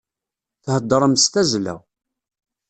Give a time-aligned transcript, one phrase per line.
[0.65, 1.75] Theddṛem s tazzla.